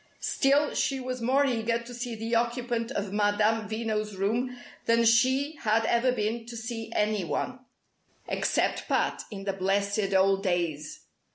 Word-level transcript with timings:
Still, 0.19 0.73
she 0.73 0.99
was 0.99 1.21
more 1.21 1.45
eager 1.45 1.77
to 1.77 1.93
see 1.93 2.15
the 2.15 2.33
occupant 2.33 2.89
of 2.91 3.13
Madame 3.13 3.69
Veno's 3.69 4.15
room 4.15 4.57
than 4.87 5.05
she 5.05 5.57
had 5.57 5.85
ever 5.85 6.11
been 6.11 6.47
to 6.47 6.57
see 6.57 6.91
any 6.95 7.23
one 7.23 7.59
except 8.27 8.87
Pat, 8.87 9.21
in 9.29 9.43
the 9.43 9.53
blessed 9.53 10.11
old 10.15 10.41
days. 10.41 11.01